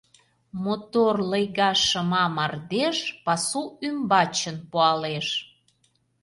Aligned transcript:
Мотор 0.63 1.15
лыйга 1.29 1.71
шыма 1.85 2.25
мардеж 2.35 2.97
Пасу 3.25 3.63
ӱмбачын 3.87 4.57
пуалеш. 4.71 5.27